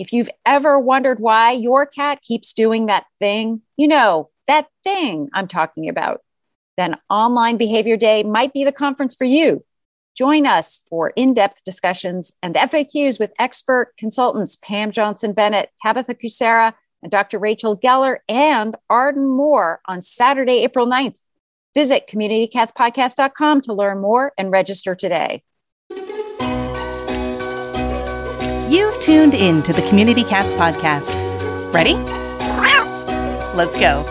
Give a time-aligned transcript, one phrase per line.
[0.00, 5.28] If you've ever wondered why your cat keeps doing that thing, you know, that thing
[5.34, 6.22] I'm talking about,
[6.78, 9.62] then Online Behavior Day might be the conference for you.
[10.16, 16.14] Join us for in depth discussions and FAQs with expert consultants Pam Johnson Bennett, Tabitha
[16.14, 16.72] Kucera,
[17.02, 17.38] and Dr.
[17.38, 21.18] Rachel Geller, and Arden Moore on Saturday, April 9th.
[21.74, 25.42] Visit communitycatspodcast.com to learn more and register today.
[28.70, 31.74] You've tuned in to the Community Cats Podcast.
[31.74, 31.94] Ready?
[33.52, 34.04] Let's go.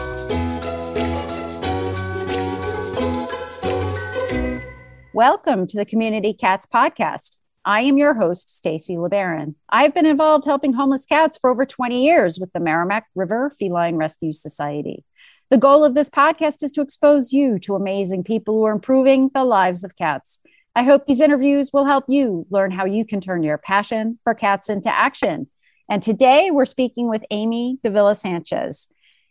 [5.14, 7.38] Welcome to the Community Cats Podcast.
[7.64, 9.56] I am your host, Stacy LeBaron.
[9.70, 13.96] I've been involved helping homeless cats for over 20 years with the Merrimack River Feline
[13.96, 15.06] Rescue Society.
[15.50, 19.32] The goal of this podcast is to expose you to amazing people who are improving
[19.34, 20.42] the lives of cats.
[20.76, 24.34] I hope these interviews will help you learn how you can turn your passion for
[24.34, 25.48] cats into action.
[25.90, 28.88] And today we're speaking with Amy Davila Sanchez.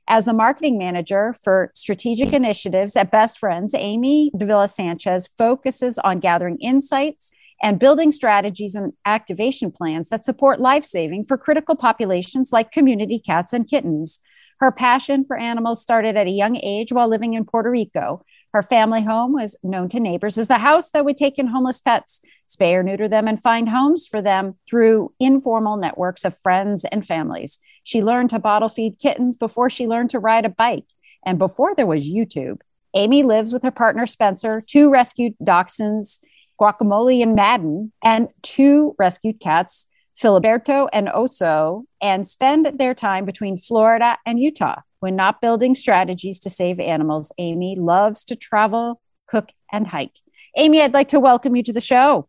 [0.08, 6.18] As the marketing manager for strategic initiatives at Best Friends, Amy Davila Sanchez focuses on
[6.18, 7.30] gathering insights
[7.62, 13.18] and building strategies and activation plans that support life saving for critical populations like community
[13.18, 14.20] cats and kittens.
[14.60, 18.24] Her passion for animals started at a young age while living in Puerto Rico.
[18.52, 21.80] Her family home was known to neighbors as the house that would take in homeless
[21.80, 26.84] pets, spay or neuter them, and find homes for them through informal networks of friends
[26.86, 27.58] and families.
[27.84, 30.86] She learned to bottle feed kittens before she learned to ride a bike
[31.24, 32.60] and before there was YouTube.
[32.94, 36.18] Amy lives with her partner Spencer, two rescued dachshunds,
[36.58, 39.86] Guacamole and Madden, and two rescued cats,
[40.20, 44.80] Filiberto and Oso, and spend their time between Florida and Utah.
[45.00, 50.18] When not building strategies to save animals, Amy loves to travel, cook, and hike.
[50.56, 52.28] Amy, I'd like to welcome you to the show.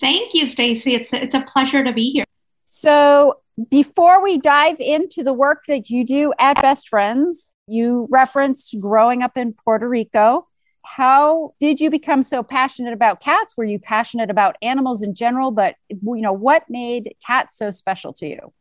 [0.00, 0.94] Thank you, Stacy.
[0.94, 2.24] It's it's a pleasure to be here.
[2.66, 8.76] So, before we dive into the work that you do at Best Friends, you referenced
[8.80, 10.46] growing up in Puerto Rico.
[10.84, 13.56] How did you become so passionate about cats?
[13.56, 18.12] Were you passionate about animals in general, but you know, what made cats so special
[18.14, 18.52] to you?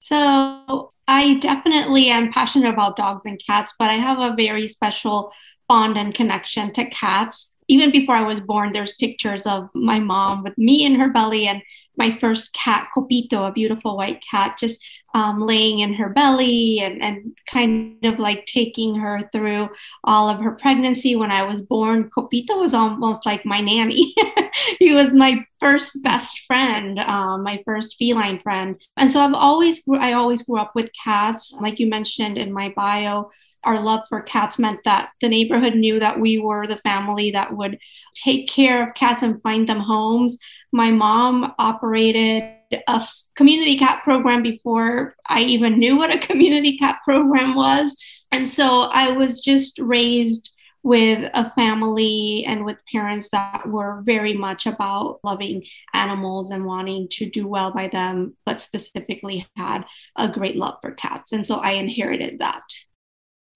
[0.00, 5.32] So, I definitely am passionate about dogs and cats, but I have a very special
[5.68, 7.52] bond and connection to cats.
[7.68, 11.46] Even before I was born, there's pictures of my mom with me in her belly
[11.46, 11.62] and
[11.96, 14.78] my first cat, Copito, a beautiful white cat, just
[15.14, 19.68] um, laying in her belly and, and kind of like taking her through
[20.04, 21.16] all of her pregnancy.
[21.16, 24.14] When I was born, Copito was almost like my nanny.
[24.78, 28.76] he was my first best friend, um, my first feline friend.
[28.96, 31.54] And so I've always, I always grew up with cats.
[31.60, 33.30] Like you mentioned in my bio,
[33.66, 37.54] our love for cats meant that the neighborhood knew that we were the family that
[37.54, 37.78] would
[38.14, 40.38] take care of cats and find them homes.
[40.72, 42.54] My mom operated
[42.88, 47.94] a community cat program before I even knew what a community cat program was.
[48.32, 50.50] And so I was just raised
[50.86, 57.08] with a family and with parents that were very much about loving animals and wanting
[57.08, 59.84] to do well by them, but specifically had
[60.16, 61.32] a great love for cats.
[61.32, 62.62] And so I inherited that.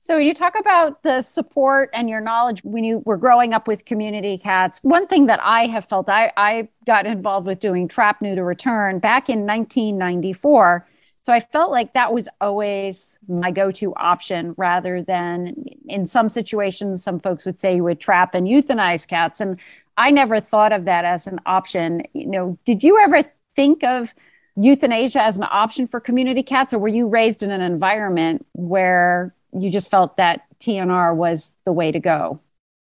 [0.02, 3.84] So you talk about the support and your knowledge when you were growing up with
[3.84, 4.78] community cats.
[4.80, 8.98] One thing that I have felt I, I got involved with doing trap neuter return
[8.98, 10.88] back in 1994.
[11.22, 17.04] So I felt like that was always my go-to option rather than in some situations,
[17.04, 19.38] some folks would say you would trap and euthanize cats.
[19.38, 19.60] And
[19.98, 22.04] I never thought of that as an option.
[22.14, 23.22] You know, did you ever
[23.54, 24.14] think of
[24.56, 29.34] euthanasia as an option for community cats or were you raised in an environment where
[29.52, 32.40] you just felt that TNR was the way to go?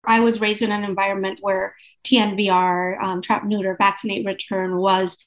[0.08, 5.18] I was raised in an environment where TNVR, um, trap, neuter, vaccinate, return was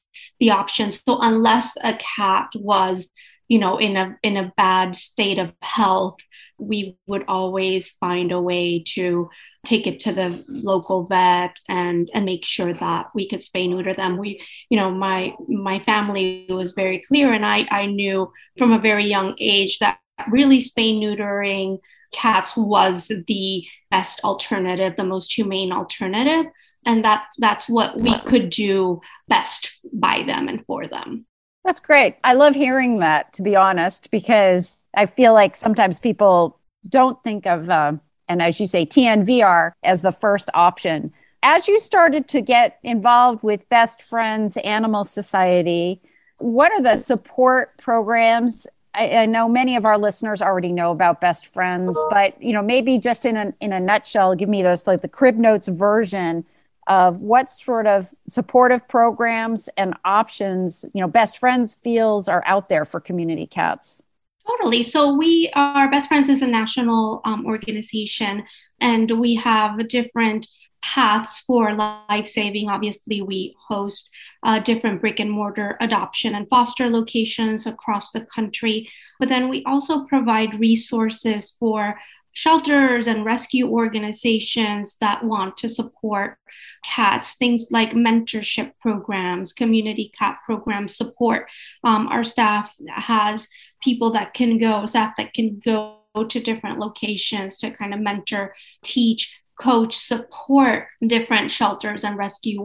[0.41, 0.91] the option.
[0.91, 3.11] So unless a cat was,
[3.49, 6.17] you know, in a in a bad state of health,
[6.59, 9.31] we would always find a way to
[9.65, 13.95] take it to the local vet and and make sure that we could spay neuter
[13.95, 14.19] them.
[14.19, 18.79] We, you know, my my family was very clear, and I I knew from a
[18.79, 19.99] very young age that
[20.31, 21.79] really spay neutering
[22.13, 26.51] cats was the best alternative, the most humane alternative.
[26.87, 31.27] And that that's what we could do best by them and for them.
[31.65, 32.17] That's great.
[32.25, 37.47] I love hearing that, to be honest, because I feel like sometimes people don't think
[37.47, 37.93] of, uh,
[38.29, 41.13] and as you say, TNVR as the first option.
[41.43, 46.01] As you started to get involved with Best Friends Animal Society,
[46.39, 48.67] what are the support programs
[48.99, 52.63] I, I, know many of our listeners already know about best friends, but you know,
[52.63, 56.45] maybe just in a in a nutshell, give me those like the crib notes version
[56.89, 62.69] of what sort of supportive programs and options, you know, Best Friends feels are out
[62.71, 64.03] there for community cats.
[64.47, 64.83] Totally.
[64.83, 68.43] So we are Best Friends is a national um, organization,
[68.81, 70.49] and we have different
[70.83, 72.69] paths for life saving.
[72.69, 74.09] Obviously, we host
[74.43, 78.89] uh, different brick and mortar adoption and foster locations across the country,
[79.19, 81.99] but then we also provide resources for
[82.33, 86.39] shelters and rescue organizations that want to support
[86.85, 91.49] cats, things like mentorship programs, community cat program support.
[91.83, 93.49] Um, our staff has
[93.83, 95.97] people that can go, staff that can go
[96.29, 98.55] to different locations to kind of mentor,
[98.85, 102.65] teach, coach, support different shelters and rescue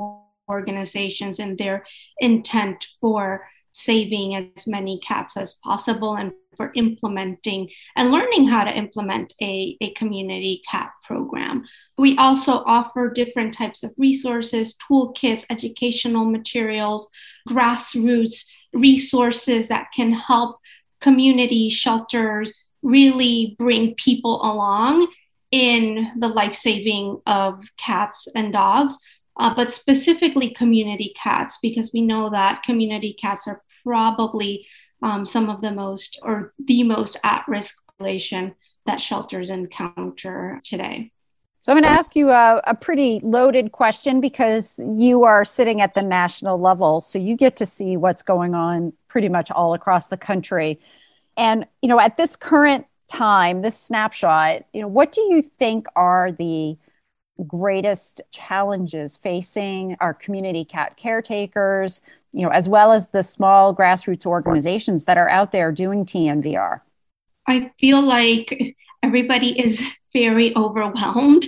[0.49, 1.85] organizations in their
[2.19, 8.77] intent for saving as many cats as possible and for implementing and learning how to
[8.77, 11.63] implement a, a community cat program.
[11.97, 17.09] We also offer different types of resources, toolkits, educational materials,
[17.49, 20.59] grassroots resources that can help
[21.01, 22.53] community shelters
[22.83, 25.07] really bring people along
[25.53, 28.97] in the life saving of cats and dogs.
[29.39, 34.65] Uh, but specifically community cats, because we know that community cats are probably
[35.03, 38.55] um, some of the most or the most at risk population
[38.87, 41.11] that shelters encounter today.
[41.59, 45.81] So I'm going to ask you a, a, pretty loaded question because you are sitting
[45.81, 46.99] at the national level.
[46.99, 50.79] So you get to see what's going on pretty much all across the country.
[51.37, 55.85] And, you know, at this current time, this snapshot, you know, what do you think
[55.95, 56.75] are the
[57.45, 62.01] greatest challenges facing our community cat caretakers,
[62.31, 66.81] you know, as well as the small grassroots organizations that are out there doing TNVR?
[67.47, 69.83] I feel like everybody is
[70.13, 71.45] very overwhelmed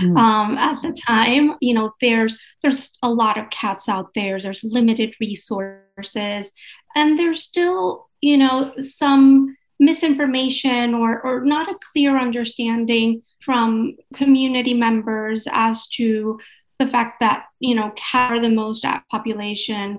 [0.00, 0.18] mm.
[0.18, 1.56] um, at the time.
[1.60, 4.40] You know, there's there's a lot of cats out there.
[4.40, 6.52] There's limited resources,
[6.94, 14.74] and there's still you know some misinformation or or not a clear understanding from community
[14.74, 16.38] members as to
[16.78, 19.98] the fact that you know cat are the most at population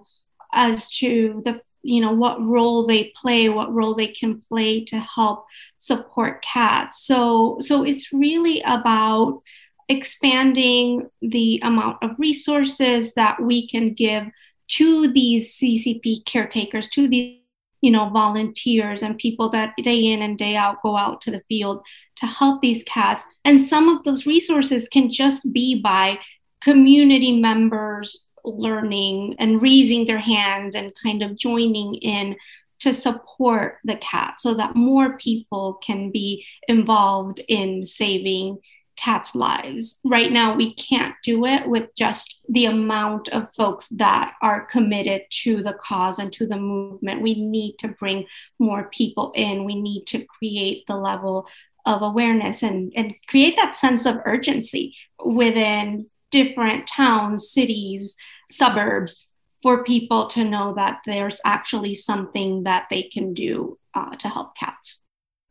[0.54, 4.98] as to the you know what role they play what role they can play to
[5.00, 5.46] help
[5.76, 9.42] support cats so so it's really about
[9.90, 14.24] expanding the amount of resources that we can give
[14.70, 17.43] to these ccp caretakers to these
[17.84, 21.44] you know volunteers and people that day in and day out go out to the
[21.50, 21.86] field
[22.16, 23.26] to help these cats.
[23.44, 26.18] And some of those resources can just be by
[26.62, 32.38] community members learning and raising their hands and kind of joining in
[32.80, 38.60] to support the cat so that more people can be involved in saving
[39.04, 40.00] cats' lives.
[40.04, 45.24] Right now, we can't do it with just the amount of folks that are committed
[45.44, 47.22] to the cause and to the movement.
[47.22, 48.26] We need to bring
[48.60, 49.66] more people in.
[49.66, 51.48] We need to create the level
[51.86, 58.16] of awareness and, and create that sense of urgency within different towns, cities,
[58.50, 59.28] suburbs
[59.62, 64.56] for people to know that there's actually something that they can do uh, to help
[64.56, 65.00] cats.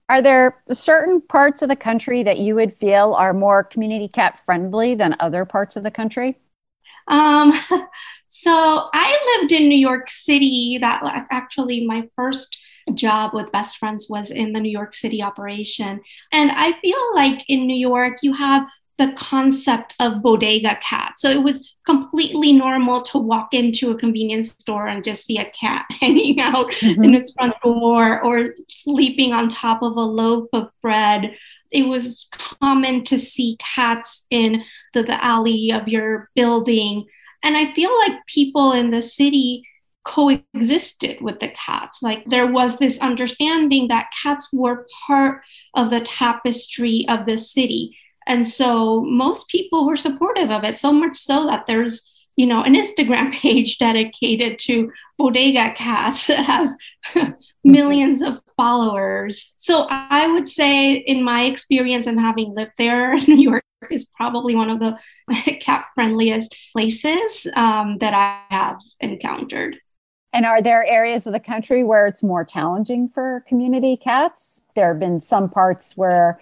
[0.08, 4.38] Are there certain parts of the country that you would feel are more community cat
[4.38, 6.38] friendly than other parts of the country?
[7.08, 7.52] Um,
[8.28, 10.78] so I lived in New York City.
[10.81, 12.58] That actually my first
[12.94, 16.00] job with Best Friends was in the New York City operation.
[16.32, 18.66] And I feel like in New York, you have
[19.02, 21.14] the concept of bodega cat.
[21.16, 25.50] So it was completely normal to walk into a convenience store and just see a
[25.50, 27.02] cat hanging out mm-hmm.
[27.02, 31.37] in its front door or sleeping on top of a loaf of bread.
[31.73, 34.62] It was common to see cats in
[34.94, 37.06] the, the alley of your building.
[37.42, 39.64] And I feel like people in the city
[40.04, 42.02] coexisted with the cats.
[42.02, 45.42] Like there was this understanding that cats were part
[45.75, 50.93] of the tapestry of the city and so most people were supportive of it, so
[50.93, 52.02] much so that there's
[52.37, 56.76] you know an Instagram page dedicated to bodega cats that has
[57.64, 59.52] millions of followers.
[59.57, 64.55] So I would say, in my experience and having lived there, New York is probably
[64.55, 64.97] one of the
[65.61, 69.76] cat friendliest places um, that I have encountered.
[70.33, 74.62] And are there areas of the country where it's more challenging for community cats?
[74.75, 76.41] There have been some parts where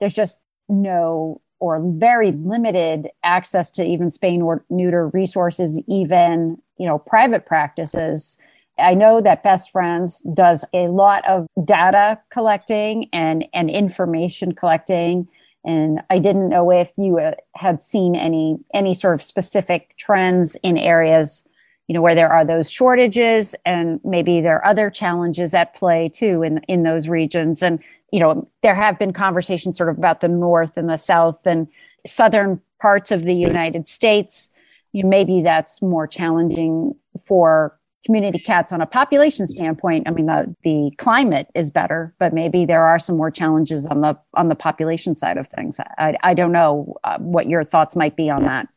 [0.00, 6.86] there's just no or very limited access to even spay or neuter resources, even you
[6.86, 8.36] know private practices.
[8.78, 15.26] I know that Best Friends does a lot of data collecting and, and information collecting
[15.64, 20.56] And I didn't know if you uh, had seen any any sort of specific trends
[20.62, 21.44] in areas,
[21.88, 26.08] you know, where there are those shortages, and maybe there are other challenges at play
[26.08, 27.62] too in in those regions.
[27.62, 31.46] And you know, there have been conversations sort of about the north and the south
[31.46, 31.66] and
[32.06, 34.50] southern parts of the United States.
[34.92, 36.94] You know, maybe that's more challenging
[37.26, 42.32] for community cats on a population standpoint i mean the, the climate is better but
[42.32, 46.16] maybe there are some more challenges on the on the population side of things i,
[46.22, 48.68] I don't know uh, what your thoughts might be on that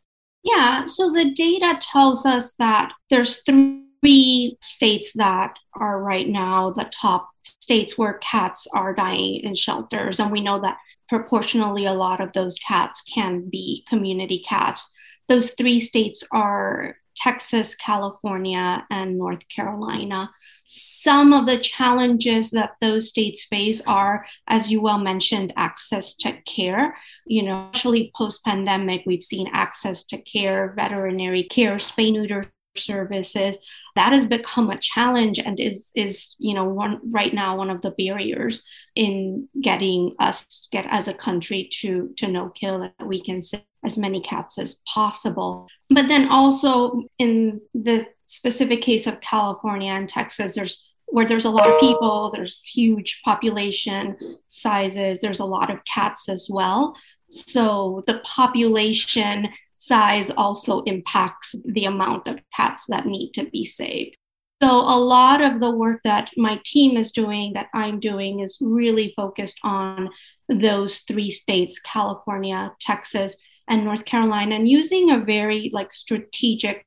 [0.43, 6.89] yeah so the data tells us that there's three states that are right now the
[6.93, 10.77] top states where cats are dying in shelters and we know that
[11.09, 14.87] proportionally a lot of those cats can be community cats
[15.27, 20.31] those three states are Texas, California, and North Carolina.
[20.63, 26.39] Some of the challenges that those states face are, as you well mentioned, access to
[26.43, 26.97] care.
[27.25, 32.43] You know, especially post pandemic, we've seen access to care, veterinary care, spay neuter
[32.75, 33.57] services
[33.95, 37.81] that has become a challenge and is is you know one right now one of
[37.81, 38.63] the barriers
[38.95, 43.61] in getting us get as a country to to no kill that we can save
[43.83, 50.09] as many cats as possible but then also in the specific case of california and
[50.09, 54.15] texas there's where there's a lot of people there's huge population
[54.47, 56.95] sizes there's a lot of cats as well
[57.29, 59.49] so the population
[59.81, 64.15] size also impacts the amount of cats that need to be saved.
[64.61, 68.57] So, a lot of the work that my team is doing, that I'm doing, is
[68.61, 70.09] really focused on
[70.49, 73.35] those three states California, Texas,
[73.67, 76.85] and North Carolina, and using a very like strategic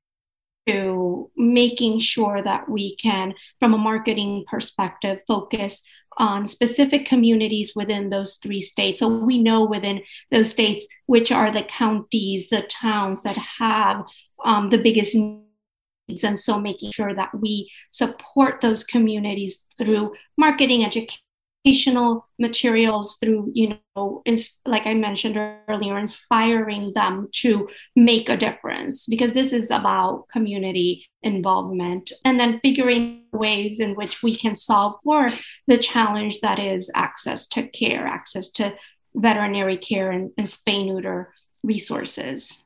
[0.67, 5.83] to making sure that we can, from a marketing perspective, focus
[6.17, 9.01] on specific communities within those three states.
[9.01, 14.05] So we know within those states which are the counties, the towns that have
[14.45, 16.23] um, the biggest needs.
[16.23, 21.24] And so making sure that we support those communities through marketing, education
[21.65, 28.37] educational materials through you know ins- like i mentioned earlier inspiring them to make a
[28.37, 32.13] difference because this is about community involvement.
[32.25, 35.31] And then figuring ways in which we can solve for
[35.67, 38.75] the challenge that is access to care access to
[39.15, 42.61] veterinary care and, and spay neuter resources.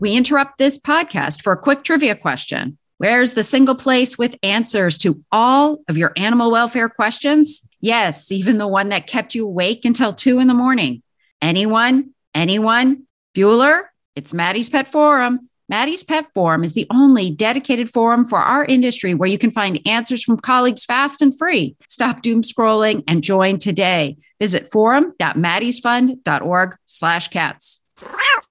[0.00, 4.98] We interrupt this podcast for a quick trivia question Where's the single place with answers
[4.98, 7.66] to all of your animal welfare questions?
[7.80, 11.02] Yes, even the one that kept you awake until two in the morning.
[11.40, 12.10] Anyone?
[12.34, 13.04] Anyone?
[13.34, 13.84] Bueller?
[14.14, 15.48] It's Maddie's Pet Forum.
[15.66, 19.80] Maddie's Pet Forum is the only dedicated forum for our industry where you can find
[19.86, 21.76] answers from colleagues fast and free.
[21.88, 24.18] Stop doom scrolling and join today.
[24.38, 27.82] Visit forum.maddiesfund.org slash cats.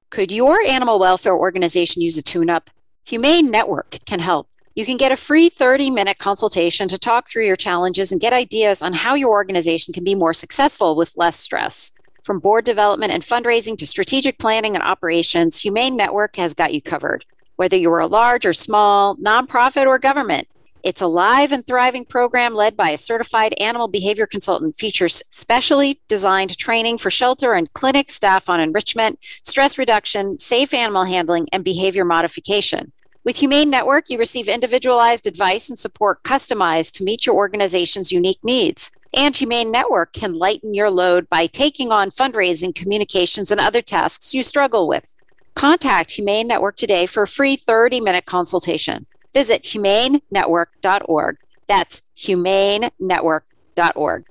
[0.09, 2.71] Could your animal welfare organization use a tune-up?
[3.09, 4.47] Humane Network can help.
[4.75, 8.33] You can get a free 30 minute consultation to talk through your challenges and get
[8.33, 11.91] ideas on how your organization can be more successful with less stress.
[12.23, 16.83] From board development and fundraising to strategic planning and operations, Humane Network has got you
[16.83, 17.25] covered.
[17.55, 20.47] Whether you are a large or small, nonprofit or government,
[20.83, 25.99] it's a live and thriving program led by a certified animal behavior consultant, features specially
[26.07, 31.63] designed training for shelter and clinic staff on enrichment, stress reduction, safe animal handling, and
[31.63, 32.91] behavior modification.
[33.29, 38.43] With Humane Network, you receive individualized advice and support customized to meet your organization's unique
[38.43, 38.89] needs.
[39.13, 44.33] And Humane Network can lighten your load by taking on fundraising, communications, and other tasks
[44.33, 45.15] you struggle with.
[45.53, 49.05] Contact Humane Network today for a free 30 minute consultation.
[49.31, 51.37] Visit humanenetwork.org.
[51.67, 54.25] That's humanenetwork.org.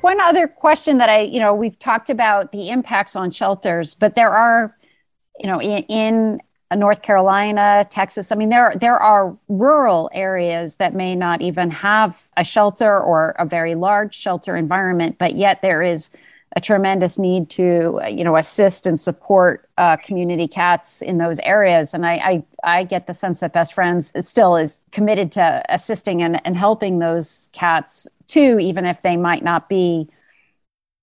[0.06, 4.14] one other question that I, you know, we've talked about the impacts on shelters, but
[4.14, 4.76] there are,
[5.40, 6.40] you know, in, in
[6.76, 8.30] North Carolina, Texas.
[8.30, 13.34] I mean, there there are rural areas that may not even have a shelter or
[13.36, 16.10] a very large shelter environment, but yet there is
[16.54, 21.92] a tremendous need to you know assist and support uh, community cats in those areas
[21.92, 26.22] and I, I, I get the sense that best friends still is committed to assisting
[26.22, 30.08] and, and helping those cats too even if they might not be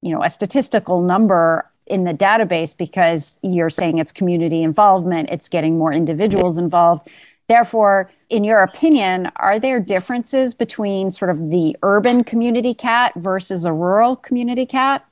[0.01, 5.49] you know a statistical number in the database because you're saying it's community involvement it's
[5.49, 7.09] getting more individuals involved.
[7.49, 13.65] Therefore in your opinion are there differences between sort of the urban community cat versus
[13.65, 15.05] a rural community cat?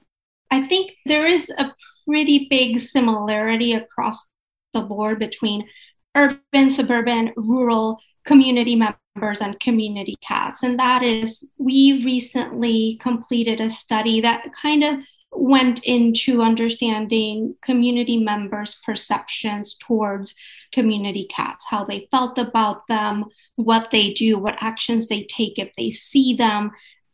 [0.50, 1.74] I think there is a
[2.08, 4.26] pretty big similarity across
[4.74, 5.68] the board between
[6.16, 10.64] urban, suburban, rural community members and community cats.
[10.64, 15.00] And that is, we recently completed a study that kind of
[15.34, 20.36] went into understanding community members' perceptions towards
[20.74, 23.26] community cats, how they felt about them,
[23.56, 26.72] what they do, what actions they take if they see them,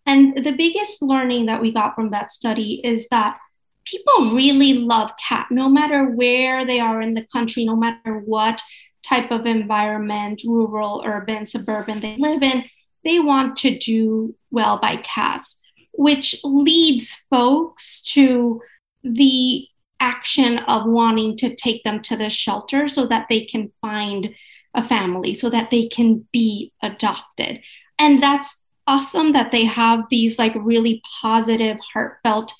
[0.08, 3.38] and the biggest learning that we got from that study is that
[3.84, 8.62] people really love cat no matter where they are in the country, no matter what
[9.08, 12.64] type of environment, rural, urban, suburban they live in,
[13.04, 15.62] they want to do well by cats,
[15.94, 18.62] which leads folks to
[19.04, 19.66] the
[20.00, 24.30] action of wanting to take them to the shelter so that they can find
[24.74, 27.62] a family, so that they can be adopted.
[27.98, 32.54] And that's awesome that they have these like really positive, heartfelt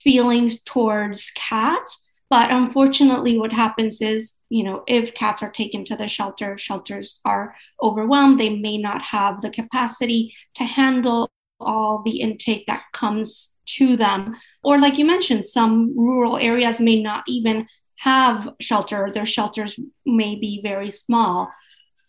[0.00, 2.00] feelings towards cats.
[2.28, 7.20] But unfortunately, what happens is, you know, if cats are taken to the shelter, shelters
[7.24, 8.40] are overwhelmed.
[8.40, 11.30] They may not have the capacity to handle
[11.60, 14.36] all the intake that comes to them.
[14.64, 20.34] Or, like you mentioned, some rural areas may not even have shelter, their shelters may
[20.34, 21.50] be very small.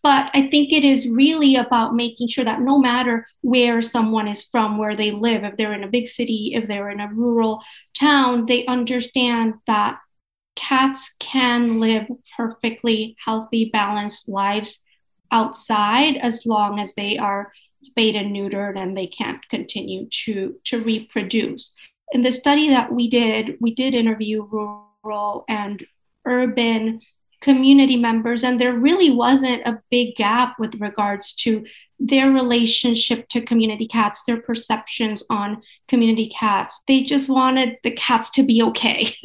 [0.02, 4.42] But I think it is really about making sure that no matter where someone is
[4.42, 7.62] from, where they live, if they're in a big city, if they're in a rural
[7.98, 9.98] town, they understand that
[10.58, 14.80] cats can live perfectly healthy, balanced lives
[15.30, 20.82] outside as long as they are spayed and neutered and they can't continue to, to
[20.82, 21.72] reproduce.
[22.12, 25.86] In the study that we did, we did interview rural and
[26.24, 27.00] urban
[27.40, 31.64] community members, and there really wasn't a big gap with regards to
[32.00, 36.80] their relationship to community cats, their perceptions on community cats.
[36.86, 39.14] They just wanted the cats to be okay.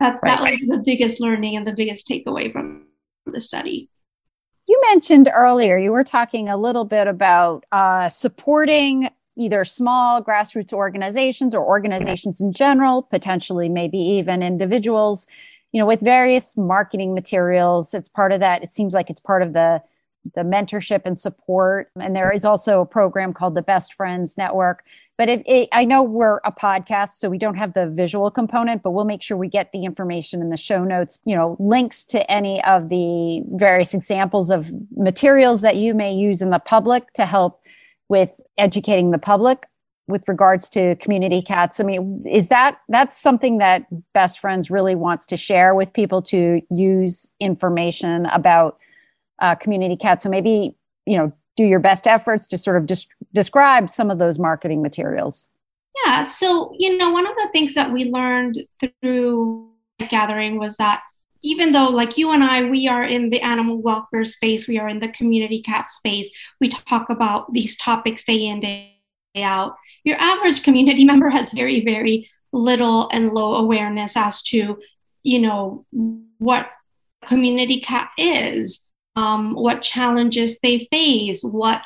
[0.00, 2.86] That's right, that was the biggest learning and the biggest takeaway from
[3.26, 3.90] the study.
[4.66, 10.72] You mentioned earlier, you were talking a little bit about uh, supporting either small grassroots
[10.72, 15.26] organizations or organizations in general, potentially maybe even individuals
[15.72, 19.42] you know with various marketing materials it's part of that it seems like it's part
[19.42, 19.82] of the
[20.34, 21.90] the mentorship and support.
[22.00, 24.84] And there is also a program called the best friends network.
[25.16, 28.84] But if it, i know we're a podcast so we don't have the visual component
[28.84, 32.04] but we'll make sure we get the information in the show notes you know links
[32.04, 37.12] to any of the various examples of materials that you may use in the public
[37.14, 37.60] to help
[38.08, 39.66] with educating the public
[40.06, 41.78] with regards to community cats.
[41.78, 46.22] I mean is that that's something that best friends really wants to share with people
[46.22, 48.78] to use information about
[49.40, 50.20] uh, community cat.
[50.22, 50.74] so maybe
[51.06, 54.82] you know do your best efforts to sort of just describe some of those marketing
[54.82, 55.48] materials
[56.04, 58.58] yeah so you know one of the things that we learned
[59.02, 59.70] through
[60.10, 61.02] gathering was that
[61.42, 64.88] even though like you and i we are in the animal welfare space we are
[64.88, 68.94] in the community cat space we talk about these topics day in day
[69.36, 74.78] out your average community member has very, very little and low awareness as to,
[75.22, 75.84] you know,
[76.38, 76.70] what
[77.26, 78.80] community cat is,
[79.18, 81.82] um, what challenges they face, what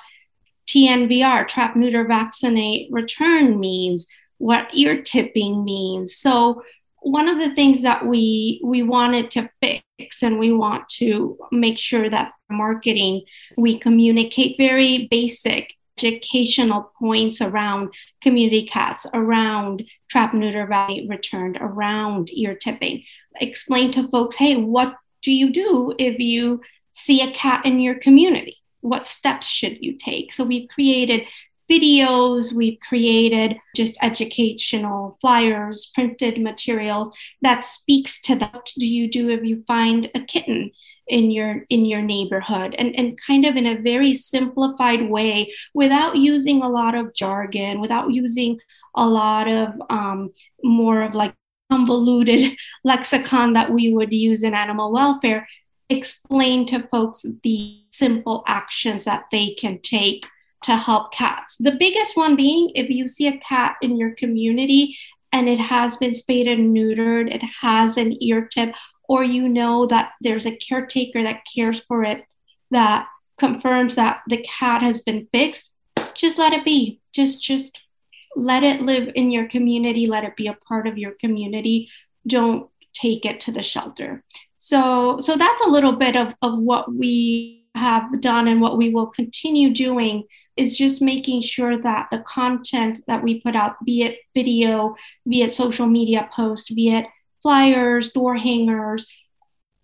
[0.69, 4.07] TNVR, trap, neuter, vaccinate, return means,
[4.39, 6.17] what ear tipping means.
[6.17, 6.63] So
[7.01, 11.79] one of the things that we we wanted to fix and we want to make
[11.79, 13.23] sure that marketing
[13.57, 22.31] we communicate very basic educational points around community cats, around trap neuter value returned, around
[22.33, 23.05] ear tipping.
[23.41, 26.61] Explain to folks, hey, what do you do if you
[26.93, 28.59] see a cat in your community?
[28.81, 30.33] What steps should you take?
[30.33, 31.23] So we've created
[31.71, 38.53] videos, we've created just educational flyers, printed materials that speaks to that.
[38.53, 40.71] What do you do if you find a kitten
[41.09, 42.75] in your in your neighborhood?
[42.77, 47.81] And, and kind of in a very simplified way without using a lot of jargon,
[47.81, 48.59] without using
[48.95, 51.35] a lot of um, more of like
[51.71, 52.53] convoluted
[52.85, 55.49] lexicon that we would use in animal welfare
[55.97, 60.27] explain to folks the simple actions that they can take
[60.65, 61.57] to help cats.
[61.57, 64.97] The biggest one being if you see a cat in your community
[65.33, 68.75] and it has been spayed and neutered, it has an ear tip,
[69.09, 72.25] or you know that there's a caretaker that cares for it
[72.71, 75.71] that confirms that the cat has been fixed,
[76.15, 77.01] just let it be.
[77.13, 77.79] Just just
[78.37, 81.91] let it live in your community, let it be a part of your community.
[82.27, 84.23] Don't take it to the shelter.
[84.65, 88.91] So so that's a little bit of, of what we have done and what we
[88.91, 90.23] will continue doing
[90.57, 94.95] is just making sure that the content that we put out, be it video,
[95.29, 97.07] be it social media post, be it
[97.43, 99.05] flyers, door hangers,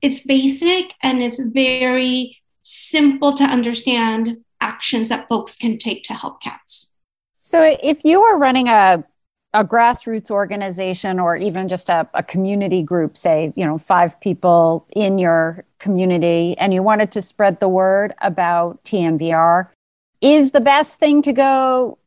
[0.01, 6.41] it's basic and it's very simple to understand actions that folks can take to help
[6.41, 6.93] cats.
[7.41, 9.03] So if you were running a
[9.55, 14.87] a grassroots organization or even just a, a, community group, say, you know, five people
[14.95, 19.69] in your community, and you wanted to spread the word about TNVR,
[20.21, 21.99] is the best thing to go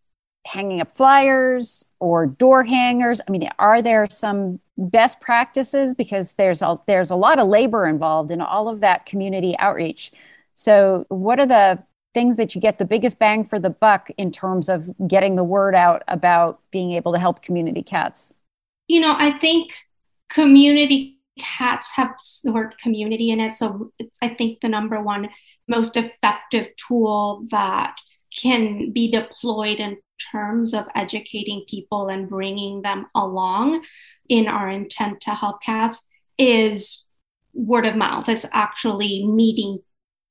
[0.45, 3.21] hanging up flyers or door hangers?
[3.27, 7.85] I mean, are there some best practices because there's a there's a lot of labor
[7.85, 10.11] involved in all of that community outreach.
[10.53, 14.31] So, what are the things that you get the biggest bang for the buck in
[14.31, 18.33] terms of getting the word out about being able to help community cats?
[18.87, 19.73] You know, I think
[20.29, 23.53] community cats have the word community in it.
[23.53, 25.29] So I think the number one
[25.67, 27.95] most effective tool that
[28.35, 29.97] can be deployed in
[30.31, 33.83] terms of educating people and bringing them along
[34.29, 36.01] in our intent to help cats
[36.37, 37.05] is
[37.53, 38.29] word of mouth.
[38.29, 39.79] It's actually meeting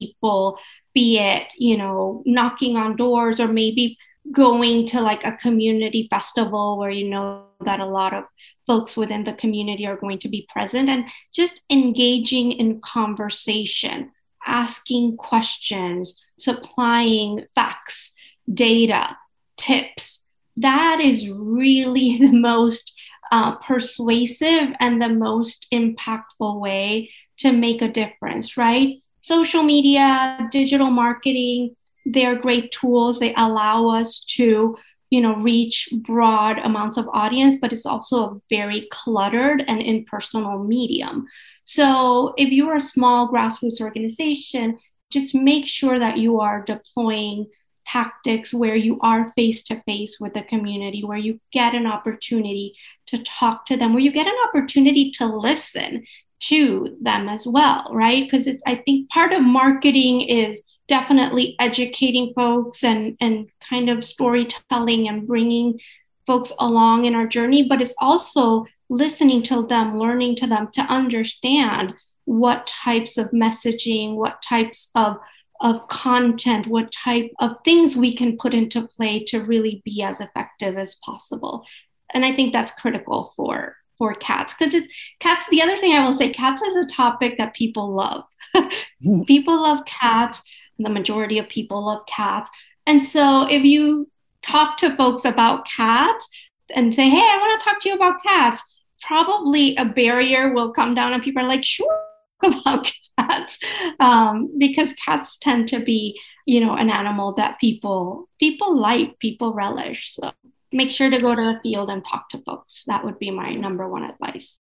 [0.01, 0.59] people,
[0.95, 3.99] be it, you know, knocking on doors or maybe
[4.33, 8.25] going to like a community festival where you know that a lot of
[8.67, 14.11] folks within the community are going to be present and just engaging in conversation,
[14.47, 18.15] asking questions, supplying facts,
[18.53, 19.17] data,
[19.57, 20.23] tips.
[20.57, 22.95] That is really the most
[23.33, 29.00] uh, persuasive and the most impactful way to make a difference, right?
[29.23, 33.19] Social media, digital marketing, they're great tools.
[33.19, 34.77] They allow us to,
[35.11, 40.65] you know, reach broad amounts of audience, but it's also a very cluttered and impersonal
[40.65, 41.27] medium.
[41.65, 44.79] So if you're a small grassroots organization,
[45.11, 47.47] just make sure that you are deploying
[47.87, 52.75] tactics where you are face to face with the community, where you get an opportunity
[53.07, 56.05] to talk to them, where you get an opportunity to listen
[56.41, 58.25] to them as well, right?
[58.25, 64.05] Because it's, I think part of marketing is definitely educating folks and, and kind of
[64.05, 65.79] storytelling and bringing
[66.27, 70.81] folks along in our journey, but it's also listening to them, learning to them to
[70.83, 75.17] understand what types of messaging, what types of
[75.61, 80.21] of content, what type of things we can put into play to really be as
[80.21, 81.67] effective as possible.
[82.15, 85.45] And I think that's critical for for cats because it's cats.
[85.51, 88.25] The other thing I will say, cats is a topic that people love.
[89.27, 90.43] people love cats.
[90.79, 92.49] The majority of people love cats.
[92.87, 94.09] And so if you
[94.41, 96.27] talk to folks about cats
[96.75, 98.63] and say, hey, I want to talk to you about cats,
[99.03, 102.07] probably a barrier will come down and people are like, sure
[102.43, 103.59] about cats
[104.01, 109.53] um, because cats tend to be you know an animal that people people like people
[109.53, 110.33] relish so
[110.73, 112.85] make sure to go to the field and talk to folks.
[112.85, 114.61] That would be my number one advice.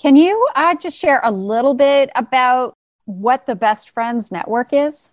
[0.00, 5.10] Can you uh, just share a little bit about what the Best Friends Network is?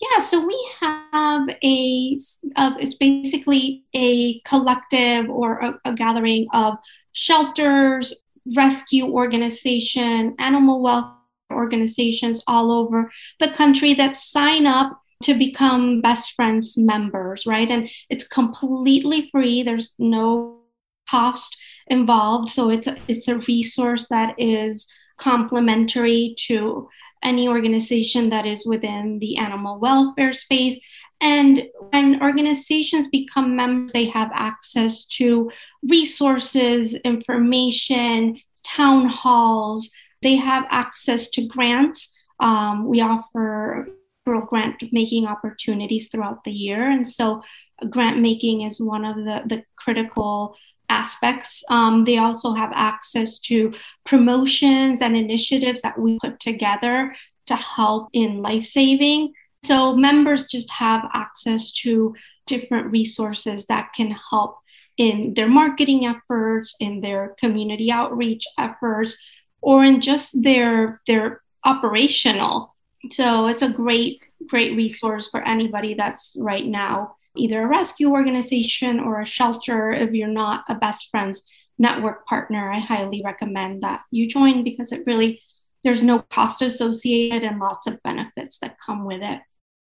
[0.00, 2.18] Yeah, so we have a,
[2.56, 6.76] uh, it's basically a collective or a, a gathering of
[7.12, 8.22] shelters,
[8.56, 11.16] rescue organization, animal welfare
[11.52, 17.68] organizations all over the country that sign up to become best friends members, right?
[17.68, 19.62] And it's completely free.
[19.62, 20.60] There's no
[21.08, 21.56] cost
[21.88, 22.50] involved.
[22.50, 24.86] So it's a, it's a resource that is
[25.18, 26.88] complementary to
[27.22, 30.78] any organization that is within the animal welfare space.
[31.20, 39.88] And when organizations become members, they have access to resources, information, town halls.
[40.22, 42.12] They have access to grants.
[42.40, 43.88] Um, we offer
[44.24, 46.90] grant making opportunities throughout the year.
[46.90, 47.42] And so
[47.90, 50.56] grant making is one of the, the critical
[50.88, 51.64] aspects.
[51.68, 53.72] Um, they also have access to
[54.04, 57.14] promotions and initiatives that we put together
[57.46, 59.32] to help in life saving.
[59.64, 62.14] So members just have access to
[62.46, 64.58] different resources that can help
[64.98, 69.16] in their marketing efforts, in their community outreach efforts,
[69.60, 72.71] or in just their their operational
[73.10, 79.00] so it's a great, great resource for anybody that's right now either a rescue organization
[79.00, 81.42] or a shelter if you're not a best friends
[81.78, 85.40] network partner, I highly recommend that you join because it really,
[85.82, 89.40] there's no cost associated and lots of benefits that come with it.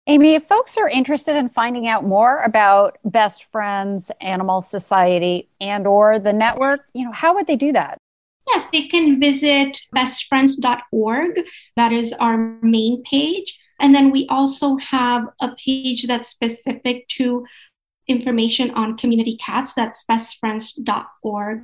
[0.07, 5.87] Amy, if folks are interested in finding out more about Best Friends Animal Society and
[5.87, 7.97] or the network, you know, how would they do that?
[8.47, 11.41] Yes, they can visit bestfriends.org.
[11.75, 13.59] That is our main page.
[13.79, 17.45] And then we also have a page that's specific to
[18.07, 19.73] information on community cats.
[19.73, 21.63] That's bestfriends.org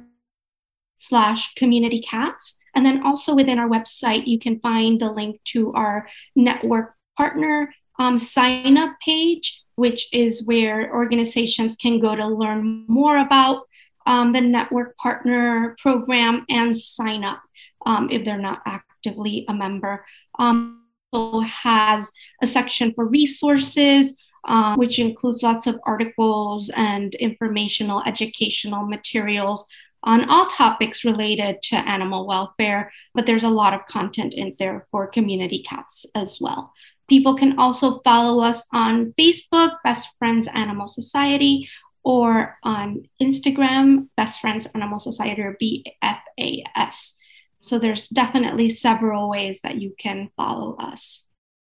[1.00, 2.56] slash community cats.
[2.76, 7.74] And then also within our website, you can find the link to our network partner
[8.00, 13.64] um, sign up page, which is where organizations can go to learn more about
[14.06, 17.42] um, the network partner program and sign up
[17.86, 20.06] um, if they're not actively a member.
[20.38, 20.80] Um,
[21.12, 28.86] also has a section for resources, um, which includes lots of articles and informational educational
[28.86, 29.66] materials
[30.04, 34.88] on all topics related to animal welfare, but there's a lot of content in there
[34.92, 36.74] for community cats as well.
[37.10, 41.68] People can also follow us on Facebook, Best Friends Animal Society,
[42.04, 47.16] or on Instagram, Best Friends Animal Society or BFAS.
[47.62, 51.24] So there's definitely several ways that you can follow us.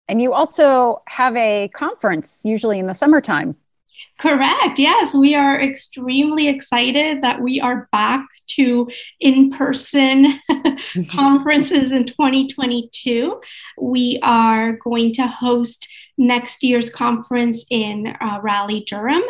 [0.09, 3.57] And you also have a conference usually in the summertime.
[4.19, 4.79] Correct.
[4.79, 8.89] Yes, we are extremely excited that we are back to
[9.21, 10.41] in person
[11.11, 13.41] conferences in 2022.
[13.81, 19.23] We are going to host next year's conference in uh, Raleigh, Durham.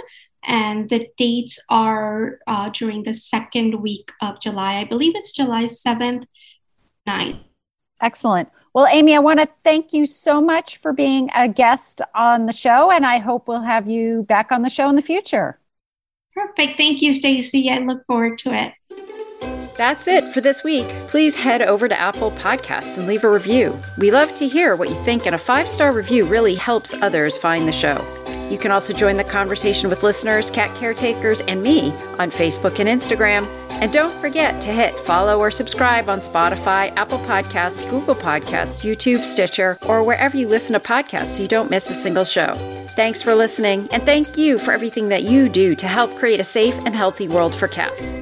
[0.46, 4.74] And the dates are uh, during the second week of July.
[4.74, 6.24] I believe it's July 7th,
[7.08, 7.40] 9th.
[8.00, 8.48] Excellent.
[8.74, 12.52] Well, Amy, I want to thank you so much for being a guest on the
[12.52, 15.58] show, and I hope we'll have you back on the show in the future.
[16.34, 16.76] Perfect.
[16.76, 17.70] Thank you, Stacy.
[17.70, 18.72] I look forward to it.
[19.76, 20.88] That's it for this week.
[21.08, 23.80] Please head over to Apple Podcasts and leave a review.
[23.98, 27.36] We love to hear what you think, and a five star review really helps others
[27.38, 28.23] find the show.
[28.54, 31.90] You can also join the conversation with listeners, cat caretakers, and me
[32.20, 33.48] on Facebook and Instagram.
[33.68, 39.24] And don't forget to hit follow or subscribe on Spotify, Apple Podcasts, Google Podcasts, YouTube,
[39.24, 42.54] Stitcher, or wherever you listen to podcasts so you don't miss a single show.
[42.90, 46.44] Thanks for listening, and thank you for everything that you do to help create a
[46.44, 48.20] safe and healthy world for cats.